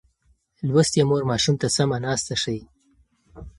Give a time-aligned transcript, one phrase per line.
[0.67, 2.61] لوستې مور ماشوم ته سمه ناسته ښيي.